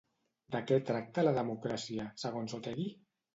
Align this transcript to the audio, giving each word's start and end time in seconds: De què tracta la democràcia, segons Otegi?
De 0.53 0.61
què 0.71 0.79
tracta 0.87 1.25
la 1.27 1.33
democràcia, 1.35 2.07
segons 2.25 2.57
Otegi? 2.61 2.89